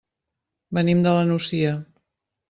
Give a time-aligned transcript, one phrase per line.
[0.77, 1.75] Venim de la Nucia.